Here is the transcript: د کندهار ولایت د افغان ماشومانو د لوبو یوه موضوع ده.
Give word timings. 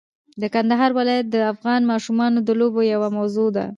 د 0.41 0.43
کندهار 0.53 0.91
ولایت 0.99 1.27
د 1.31 1.37
افغان 1.53 1.81
ماشومانو 1.91 2.39
د 2.43 2.49
لوبو 2.59 2.81
یوه 2.93 3.09
موضوع 3.17 3.47
ده. 3.57 3.65